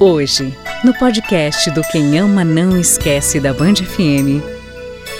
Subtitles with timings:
[0.00, 4.40] Hoje, no podcast do Quem Ama Não Esquece da Band FM,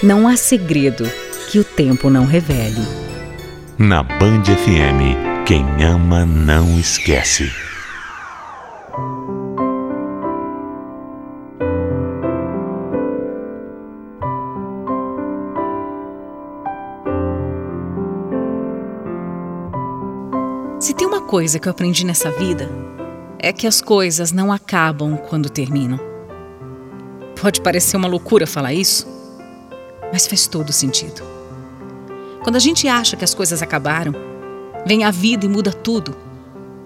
[0.04, 1.02] não há segredo
[1.50, 2.86] que o tempo não revele.
[3.76, 7.50] Na Band FM, quem ama não esquece.
[20.78, 22.70] Se tem uma coisa que eu aprendi nessa vida,
[23.40, 26.00] é que as coisas não acabam quando terminam.
[27.40, 29.06] Pode parecer uma loucura falar isso,
[30.12, 31.22] mas faz todo sentido.
[32.42, 34.12] Quando a gente acha que as coisas acabaram,
[34.84, 36.16] vem a vida e muda tudo,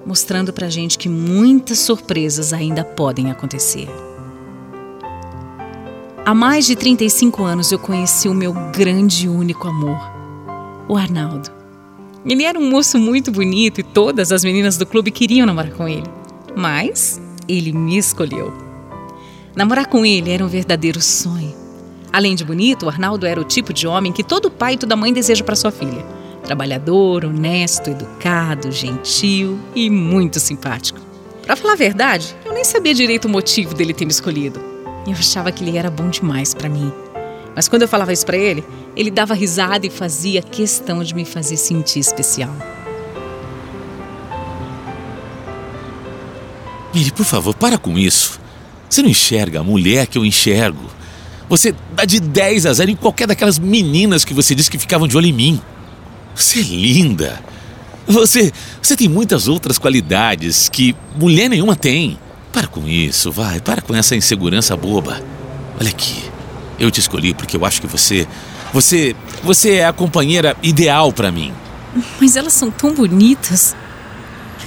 [0.05, 3.89] mostrando pra gente que muitas surpresas ainda podem acontecer.
[6.25, 9.99] Há mais de 35 anos eu conheci o meu grande e único amor,
[10.89, 11.51] o Arnaldo.
[12.25, 15.89] Ele era um moço muito bonito e todas as meninas do clube queriam namorar com
[15.89, 16.22] ele.
[16.57, 18.53] Mas ele me escolheu.
[19.55, 21.55] Namorar com ele era um verdadeiro sonho.
[22.13, 24.97] Além de bonito, o Arnaldo era o tipo de homem que todo pai e toda
[24.97, 26.05] mãe deseja para sua filha.
[26.45, 31.01] Trabalhador, honesto, educado, gentil e muito simpático.
[31.47, 34.61] Para falar a verdade, eu nem sabia direito o motivo dele ter me escolhido.
[35.07, 36.93] Eu achava que ele era bom demais para mim.
[37.55, 38.65] Mas quando eu falava isso para ele,
[38.97, 42.55] ele dava risada e fazia questão de me fazer sentir especial.
[46.95, 48.41] Miri, por favor, para com isso.
[48.89, 50.91] Você não enxerga a mulher que eu enxergo.
[51.49, 55.09] Você dá de 10 a 0 em qualquer daquelas meninas que você disse que ficavam
[55.09, 55.61] de olho em mim.
[56.35, 57.43] Você é linda.
[58.07, 62.19] Você, você tem muitas outras qualidades que mulher nenhuma tem.
[62.53, 63.61] Para com isso, vai.
[63.61, 65.23] Para com essa insegurança boba.
[65.81, 66.25] Olha aqui.
[66.79, 68.27] Eu te escolhi porque eu acho que você,
[68.73, 71.53] você, você é a companheira ideal para mim.
[72.21, 73.77] Mas elas são tão bonitas.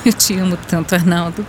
[0.06, 1.46] Eu te amo tanto, Arnaldo.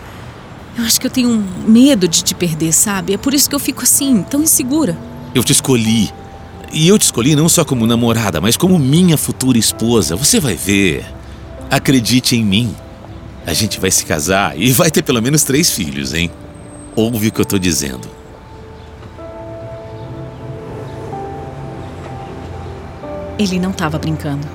[0.76, 3.14] Eu acho que eu tenho medo de te perder, sabe?
[3.14, 4.96] É por isso que eu fico assim, tão insegura.
[5.34, 6.12] Eu te escolhi.
[6.72, 10.14] E eu te escolhi não só como namorada, mas como minha futura esposa.
[10.16, 11.04] Você vai ver.
[11.70, 12.76] Acredite em mim.
[13.46, 16.30] A gente vai se casar e vai ter pelo menos três filhos, hein?
[16.94, 18.08] Ouve o que eu tô dizendo.
[23.38, 24.46] Ele não estava brincando.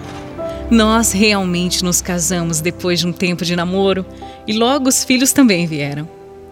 [0.69, 4.05] Nós realmente nos casamos depois de um tempo de namoro
[4.47, 6.07] e logo os filhos também vieram.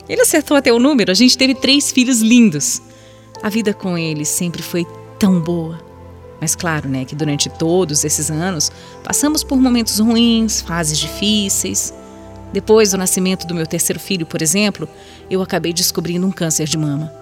[0.08, 2.82] Ele acertou até o número, a gente teve três filhos lindos.
[3.42, 4.86] A vida com ele sempre foi
[5.18, 5.80] tão boa.
[6.42, 8.72] Mas claro, né, que durante todos esses anos
[9.04, 11.94] passamos por momentos ruins, fases difíceis.
[12.52, 14.90] Depois do nascimento do meu terceiro filho, por exemplo,
[15.30, 17.14] eu acabei descobrindo um câncer de mama.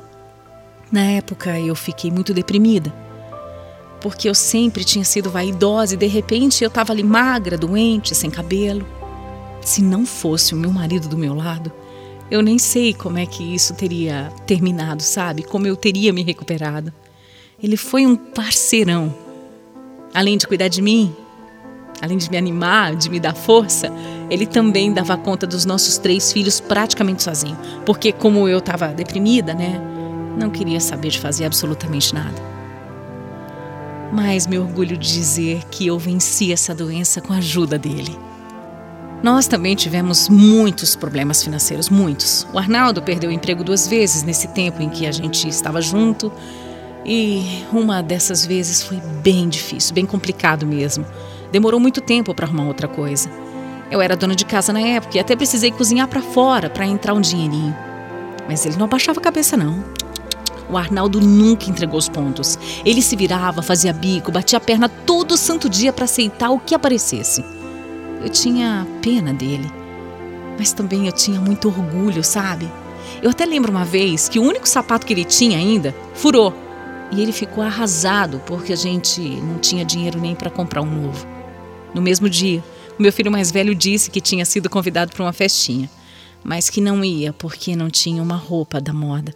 [0.91, 2.93] Na época eu fiquei muito deprimida
[4.01, 8.29] porque eu sempre tinha sido vaidosa e de repente eu estava ali magra, doente, sem
[8.29, 8.87] cabelo.
[9.67, 11.73] Se não fosse o meu marido do meu lado,
[12.31, 15.43] eu nem sei como é que isso teria terminado, sabe?
[15.43, 16.93] Como eu teria me recuperado.
[17.61, 19.13] Ele foi um parceirão.
[20.13, 21.13] Além de cuidar de mim,
[22.01, 23.91] além de me animar, de me dar força,
[24.29, 27.57] ele também dava conta dos nossos três filhos praticamente sozinho.
[27.85, 29.81] Porque, como eu estava deprimida, né?
[30.39, 32.57] Não queria saber de fazer absolutamente nada
[34.09, 38.17] mas me orgulho de dizer que eu venci essa doença com a ajuda dele.
[39.23, 42.47] Nós também tivemos muitos problemas financeiros, muitos.
[42.53, 46.31] O Arnaldo perdeu o emprego duas vezes nesse tempo em que a gente estava junto.
[47.03, 51.05] E uma dessas vezes foi bem difícil, bem complicado mesmo.
[51.51, 53.29] Demorou muito tempo para arrumar outra coisa.
[53.89, 57.13] Eu era dona de casa na época e até precisei cozinhar para fora para entrar
[57.13, 57.75] um dinheirinho.
[58.47, 59.83] Mas ele não abaixava a cabeça, não.
[60.69, 62.59] O Arnaldo nunca entregou os pontos.
[62.85, 66.75] Ele se virava, fazia bico, batia a perna todo santo dia para aceitar o que
[66.75, 67.56] aparecesse.
[68.21, 69.71] Eu tinha pena dele.
[70.57, 72.69] Mas também eu tinha muito orgulho, sabe?
[73.21, 76.53] Eu até lembro uma vez que o único sapato que ele tinha ainda furou.
[77.11, 81.25] E ele ficou arrasado porque a gente não tinha dinheiro nem para comprar um novo.
[81.93, 82.63] No mesmo dia,
[82.99, 85.89] o meu filho mais velho disse que tinha sido convidado para uma festinha,
[86.43, 89.33] mas que não ia porque não tinha uma roupa da moda.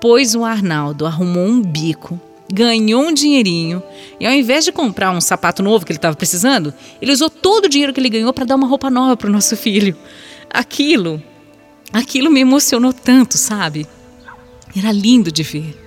[0.00, 2.20] Pois o Arnaldo arrumou um bico,
[2.52, 3.82] ganhou um dinheirinho
[4.20, 7.64] e ao invés de comprar um sapato novo que ele estava precisando, ele usou todo
[7.64, 9.96] o dinheiro que ele ganhou para dar uma roupa nova para o nosso filho.
[10.50, 11.20] Aquilo,
[11.92, 13.86] aquilo me emocionou tanto, sabe?
[14.76, 15.78] Era lindo de ver.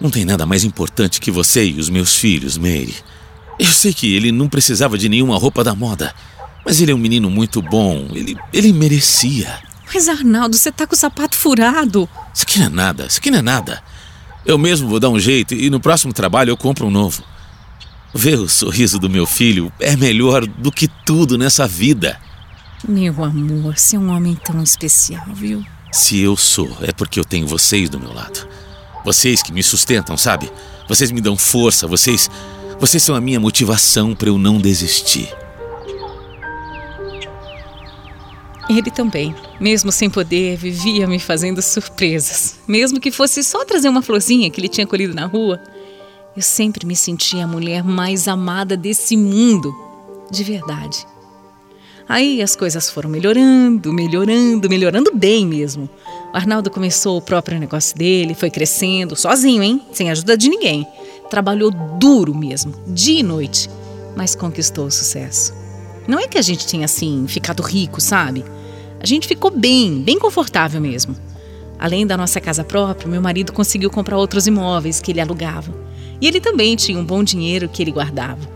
[0.00, 2.94] Não tem nada mais importante que você e os meus filhos, Mary.
[3.58, 6.14] Eu sei que ele não precisava de nenhuma roupa da moda,
[6.64, 8.08] mas ele é um menino muito bom.
[8.12, 9.71] Ele, ele merecia.
[9.92, 12.08] Mas Arnaldo, você tá com o sapato furado.
[12.34, 13.82] Isso aqui não é nada, isso aqui não é nada.
[14.44, 17.22] Eu mesmo vou dar um jeito e no próximo trabalho eu compro um novo.
[18.14, 22.18] Ver o sorriso do meu filho é melhor do que tudo nessa vida.
[22.86, 25.64] Meu amor, você é um homem tão especial, viu?
[25.92, 28.48] Se eu sou, é porque eu tenho vocês do meu lado.
[29.04, 30.50] Vocês que me sustentam, sabe?
[30.88, 32.30] Vocês me dão força, vocês.
[32.80, 35.32] Vocês são a minha motivação para eu não desistir.
[38.68, 42.58] Ele também, mesmo sem poder, vivia me fazendo surpresas.
[42.66, 45.60] Mesmo que fosse só trazer uma florzinha que ele tinha colhido na rua,
[46.36, 49.74] eu sempre me sentia a mulher mais amada desse mundo.
[50.30, 51.06] De verdade.
[52.08, 55.88] Aí as coisas foram melhorando, melhorando, melhorando bem mesmo.
[56.32, 59.82] O Arnaldo começou o próprio negócio dele, foi crescendo, sozinho, hein?
[59.92, 60.86] Sem ajuda de ninguém.
[61.28, 63.68] Trabalhou duro mesmo, dia e noite,
[64.16, 65.61] mas conquistou o sucesso.
[66.06, 68.44] Não é que a gente tinha assim ficado rico, sabe?
[69.00, 71.16] A gente ficou bem, bem confortável mesmo.
[71.78, 75.74] Além da nossa casa própria, meu marido conseguiu comprar outros imóveis que ele alugava.
[76.20, 78.48] E ele também tinha um bom dinheiro que ele guardava.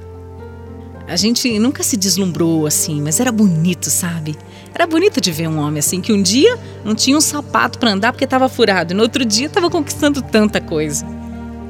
[1.08, 4.36] A gente nunca se deslumbrou assim, mas era bonito, sabe?
[4.74, 7.92] Era bonito de ver um homem assim que um dia não tinha um sapato para
[7.92, 11.06] andar porque estava furado e no outro dia estava conquistando tanta coisa.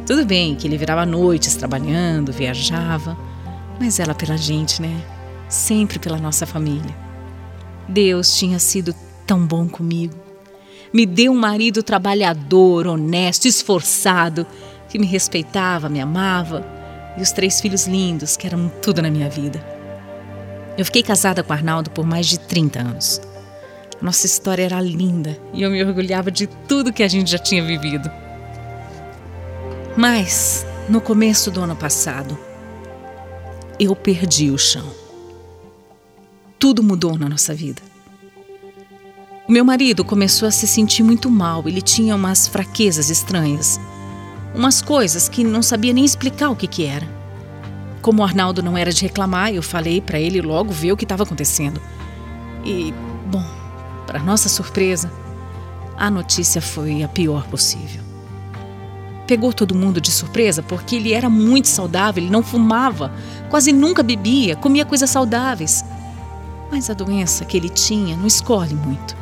[0.07, 3.17] Tudo bem que ele virava noites trabalhando, viajava,
[3.79, 5.03] mas era pela gente, né?
[5.49, 6.95] Sempre pela nossa família.
[7.89, 8.95] Deus tinha sido
[9.27, 10.15] tão bom comigo.
[10.93, 14.47] Me deu um marido trabalhador, honesto, esforçado,
[14.89, 16.65] que me respeitava, me amava
[17.17, 19.65] e os três filhos lindos, que eram tudo na minha vida.
[20.77, 23.21] Eu fiquei casada com Arnaldo por mais de 30 anos.
[24.01, 27.65] Nossa história era linda e eu me orgulhava de tudo que a gente já tinha
[27.65, 28.11] vivido.
[29.97, 32.39] Mas, no começo do ano passado,
[33.81, 35.06] eu perdi o chão.
[36.59, 37.83] Tudo mudou na nossa vida.
[39.49, 43.79] O meu marido começou a se sentir muito mal, ele tinha umas fraquezas estranhas
[44.57, 47.07] umas coisas que não sabia nem explicar o que, que era.
[48.01, 51.05] Como o Arnaldo não era de reclamar, eu falei para ele logo ver o que
[51.05, 51.81] estava acontecendo.
[52.65, 52.95] E,
[53.27, 53.45] bom,
[54.07, 55.13] para nossa surpresa,
[55.97, 58.03] a notícia foi a pior possível.
[59.27, 63.13] Pegou todo mundo de surpresa porque ele era muito saudável, ele não fumava,
[63.51, 65.85] quase nunca bebia, comia coisas saudáveis.
[66.77, 69.17] Mas a doença que ele tinha não escolhe muito.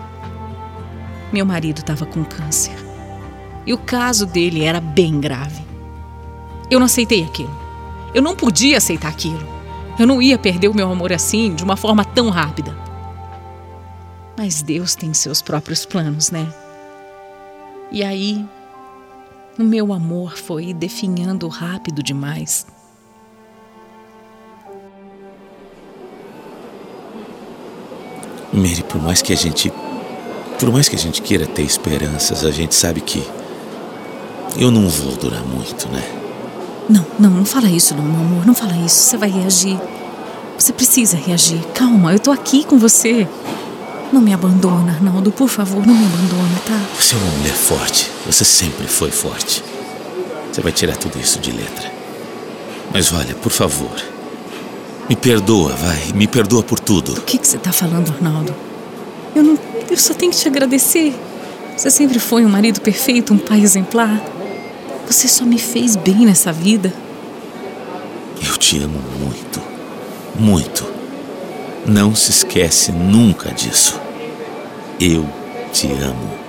[1.32, 2.74] Meu marido estava com câncer.
[3.64, 5.64] E o caso dele era bem grave.
[6.68, 7.56] Eu não aceitei aquilo.
[8.12, 9.46] Eu não podia aceitar aquilo.
[9.96, 12.76] Eu não ia perder o meu amor assim, de uma forma tão rápida.
[14.36, 16.52] Mas Deus tem seus próprios planos, né?
[17.92, 18.44] E aí,
[19.56, 22.66] o meu amor foi definhando rápido demais.
[28.54, 29.72] Mary, por mais que a gente.
[30.58, 33.22] Por mais que a gente queira ter esperanças, a gente sabe que
[34.56, 36.02] eu não vou durar muito, né?
[36.88, 38.46] Não, não, não fala isso, não, meu amor.
[38.46, 38.96] Não fala isso.
[38.96, 39.78] Você vai reagir.
[40.56, 41.60] Você precisa reagir.
[41.74, 43.26] Calma, eu tô aqui com você.
[44.12, 45.32] Não me abandona, Arnaldo.
[45.32, 46.80] Por favor, não me abandona, tá?
[46.96, 48.10] Você é uma mulher forte.
[48.26, 49.64] Você sempre foi forte.
[50.52, 51.92] Você vai tirar tudo isso de letra.
[52.92, 54.13] Mas olha, por favor.
[55.08, 56.12] Me perdoa, vai.
[56.14, 57.12] Me perdoa por tudo.
[57.12, 58.54] O que, que você tá falando, Arnaldo?
[59.34, 59.58] Eu não.
[59.90, 61.14] Eu só tenho que te agradecer.
[61.76, 64.22] Você sempre foi um marido perfeito, um pai exemplar.
[65.06, 66.92] Você só me fez bem nessa vida.
[68.42, 69.60] Eu te amo muito.
[70.38, 70.86] Muito.
[71.86, 74.00] Não se esquece nunca disso.
[74.98, 75.28] Eu
[75.72, 76.43] te amo.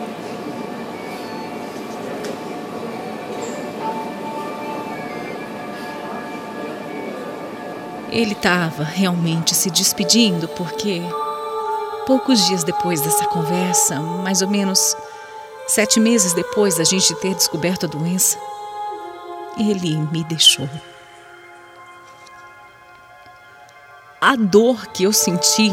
[8.15, 11.01] Ele estava realmente se despedindo porque,
[12.07, 14.95] poucos dias depois dessa conversa, mais ou menos
[15.67, 18.37] Sete meses depois da gente ter descoberto a doença,
[19.57, 20.69] ele me deixou.
[24.21, 25.71] a dor que eu senti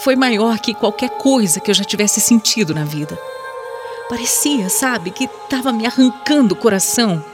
[0.00, 3.16] foi maior que qualquer coisa que eu já tivesse sentido na vida.
[4.08, 7.24] Parecia, sabe, que estava me arrancando o coração.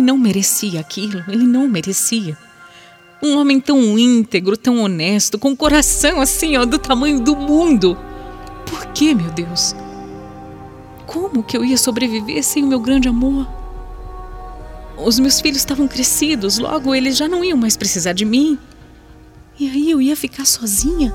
[0.00, 2.34] Ele não merecia aquilo, ele não merecia.
[3.22, 7.98] Um homem tão íntegro, tão honesto, com um coração assim, ó, do tamanho do mundo.
[8.64, 9.76] Por que, meu Deus?
[11.06, 13.46] Como que eu ia sobreviver sem o meu grande amor?
[14.96, 18.58] Os meus filhos estavam crescidos, logo eles já não iam mais precisar de mim.
[19.58, 21.12] E aí eu ia ficar sozinha?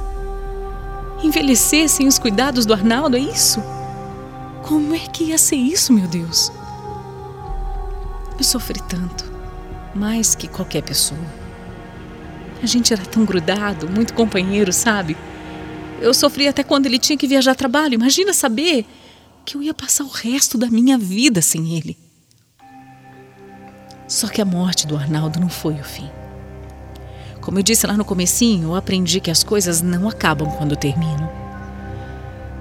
[1.24, 3.60] Envelhecer sem os cuidados do Arnaldo, é isso?
[4.62, 6.52] Como é que ia ser isso, meu Deus?
[8.38, 9.26] Eu sofri tanto,
[9.94, 11.20] mais que qualquer pessoa.
[12.62, 15.16] A gente era tão grudado, muito companheiro, sabe?
[16.02, 17.94] Eu sofri até quando ele tinha que viajar a trabalho.
[17.94, 18.86] Imagina saber
[19.46, 21.98] que eu ia passar o resto da minha vida sem ele.
[24.08, 26.10] Só que a morte do Arnaldo não foi o fim.
[27.42, 31.32] Como eu disse lá no comecinho, eu aprendi que as coisas não acabam quando terminam.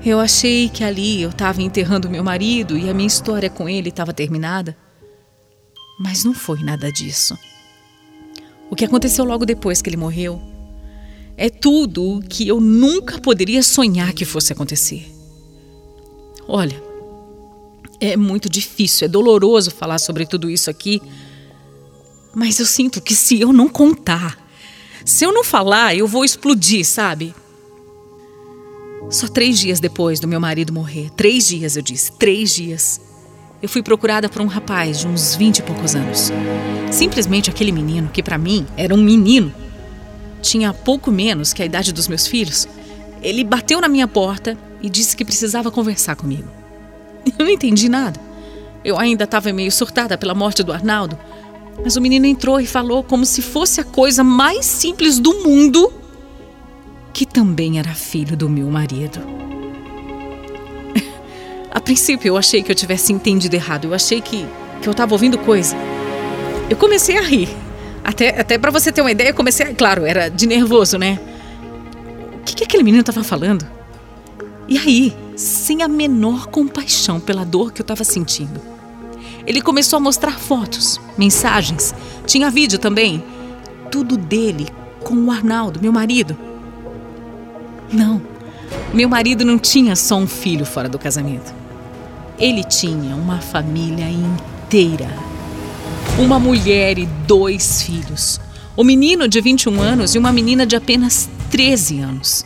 [0.05, 3.89] Eu achei que ali eu estava enterrando meu marido e a minha história com ele
[3.89, 4.77] estava terminada.
[5.99, 7.39] Mas não foi nada disso.
[8.71, 10.41] O que aconteceu logo depois que ele morreu
[11.37, 15.11] é tudo que eu nunca poderia sonhar que fosse acontecer.
[16.47, 16.83] Olha,
[18.01, 21.01] é muito difícil, é doloroso falar sobre tudo isso aqui,
[22.35, 24.39] mas eu sinto que se eu não contar,
[25.05, 27.35] se eu não falar, eu vou explodir, sabe?
[29.11, 33.01] Só três dias depois do meu marido morrer, três dias eu disse, três dias,
[33.65, 36.31] eu fui procurada por um rapaz de uns vinte e poucos anos.
[36.93, 39.51] Simplesmente aquele menino, que para mim era um menino,
[40.43, 42.69] tinha pouco menos que a idade dos meus filhos.
[43.23, 46.47] Ele bateu na minha porta e disse que precisava conversar comigo.
[47.39, 48.21] Eu não entendi nada.
[48.85, 51.19] Eu ainda estava meio surtada pela morte do Arnaldo,
[51.83, 55.91] mas o menino entrou e falou como se fosse a coisa mais simples do mundo,
[57.15, 59.44] que também era filho do meu marido.
[61.75, 64.47] A princípio eu achei que eu tivesse entendido errado, eu achei que,
[64.81, 65.77] que eu estava ouvindo coisa.
[66.71, 67.49] Eu comecei a rir.
[68.05, 69.75] Até, até para você ter uma ideia, eu comecei a.
[69.75, 71.19] Claro, era de nervoso, né?
[72.39, 73.67] O que, que aquele menino estava falando?
[74.69, 78.61] E aí, sem a menor compaixão pela dor que eu estava sentindo,
[79.45, 81.93] ele começou a mostrar fotos, mensagens,
[82.25, 83.23] tinha vídeo também.
[83.91, 84.69] Tudo dele
[85.03, 86.37] com o Arnaldo, meu marido.
[87.93, 88.23] Não,
[88.93, 91.64] meu marido não tinha só um filho fora do casamento.
[92.39, 95.09] Ele tinha uma família inteira.
[96.19, 98.41] Uma mulher e dois filhos.
[98.77, 102.45] Um menino de 21 anos e uma menina de apenas 13 anos.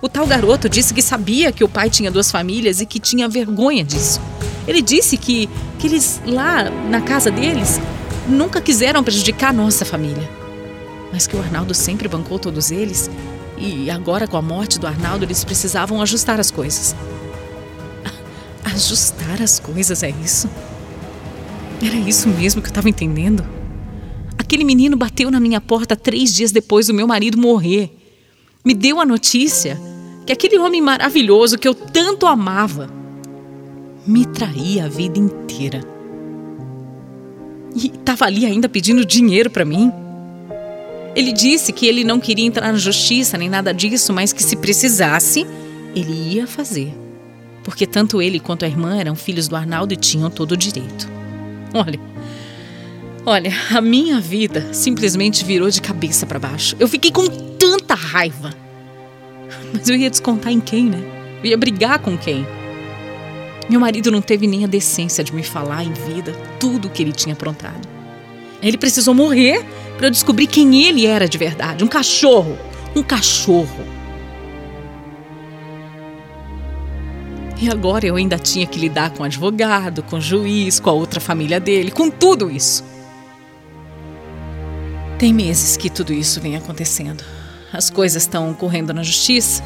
[0.00, 3.28] O tal garoto disse que sabia que o pai tinha duas famílias e que tinha
[3.28, 4.20] vergonha disso.
[4.66, 7.78] Ele disse que, que eles lá na casa deles
[8.26, 10.28] nunca quiseram prejudicar a nossa família.
[11.12, 13.10] Mas que o Arnaldo sempre bancou todos eles
[13.58, 16.96] e agora com a morte do Arnaldo eles precisavam ajustar as coisas.
[18.82, 20.50] Ajustar as coisas é isso?
[21.80, 23.46] Era isso mesmo que eu estava entendendo?
[24.36, 27.96] Aquele menino bateu na minha porta três dias depois do meu marido morrer.
[28.64, 29.80] Me deu a notícia
[30.26, 32.90] que aquele homem maravilhoso que eu tanto amava
[34.04, 35.80] me traía a vida inteira.
[37.76, 39.92] E estava ali ainda pedindo dinheiro para mim.
[41.14, 44.56] Ele disse que ele não queria entrar na justiça nem nada disso, mas que se
[44.56, 45.46] precisasse,
[45.94, 47.01] ele ia fazer.
[47.62, 51.08] Porque tanto ele quanto a irmã eram filhos do Arnaldo e tinham todo o direito.
[51.74, 52.00] Olha,
[53.24, 56.76] olha, a minha vida simplesmente virou de cabeça para baixo.
[56.78, 58.52] Eu fiquei com tanta raiva.
[59.72, 61.00] Mas eu ia descontar em quem, né?
[61.42, 62.46] Eu ia brigar com quem?
[63.70, 67.02] Meu marido não teve nem a decência de me falar em vida tudo o que
[67.02, 67.88] ele tinha aprontado.
[68.60, 69.64] Ele precisou morrer
[69.96, 71.82] para eu descobrir quem ele era de verdade.
[71.82, 72.58] Um cachorro.
[72.94, 74.01] Um cachorro.
[77.62, 80.92] E agora eu ainda tinha que lidar com o advogado, com o juiz, com a
[80.92, 82.82] outra família dele, com tudo isso.
[85.16, 87.22] Tem meses que tudo isso vem acontecendo.
[87.72, 89.62] As coisas estão correndo na justiça.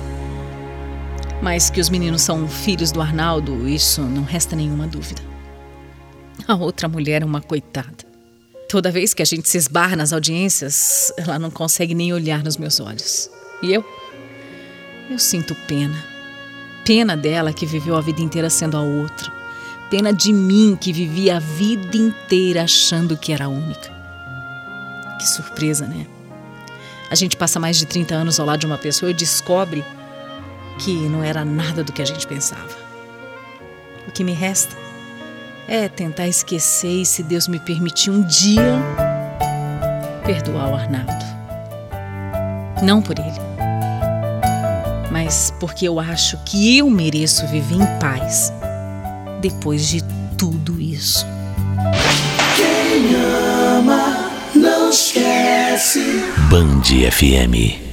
[1.41, 5.23] Mas que os meninos são filhos do Arnaldo, isso não resta nenhuma dúvida.
[6.47, 8.05] A outra mulher é uma coitada.
[8.69, 12.59] Toda vez que a gente se esbarra nas audiências, ela não consegue nem olhar nos
[12.59, 13.31] meus olhos.
[13.63, 13.83] E eu?
[15.11, 16.16] Eu sinto pena.
[16.87, 19.33] Pena dela que viveu a vida inteira sendo a outra.
[19.91, 23.91] Pena de mim que vivi a vida inteira achando que era única.
[25.19, 26.07] Que surpresa, né?
[27.11, 29.85] A gente passa mais de 30 anos ao lado de uma pessoa e descobre
[30.79, 32.77] que não era nada do que a gente pensava.
[34.07, 34.77] O que me resta
[35.67, 38.81] é tentar esquecer e, se Deus me permitir um dia,
[40.25, 41.27] perdoar o Arnaldo.
[42.81, 43.46] Não por ele,
[45.27, 48.53] mas porque eu acho que eu mereço viver em paz
[49.41, 50.01] depois de
[50.39, 51.27] tudo isso.
[52.55, 56.23] Quem ama não esquece.
[56.49, 57.86] Band FM.